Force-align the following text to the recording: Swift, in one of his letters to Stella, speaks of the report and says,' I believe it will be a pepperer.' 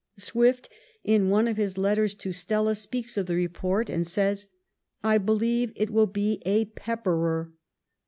Swift, 0.17 0.67
in 1.03 1.29
one 1.29 1.47
of 1.47 1.57
his 1.57 1.77
letters 1.77 2.15
to 2.15 2.31
Stella, 2.31 2.73
speaks 2.73 3.17
of 3.17 3.27
the 3.27 3.35
report 3.35 3.87
and 3.87 4.07
says,' 4.07 4.47
I 5.03 5.19
believe 5.19 5.71
it 5.75 5.91
will 5.91 6.07
be 6.07 6.41
a 6.43 6.65
pepperer.' 6.65 7.51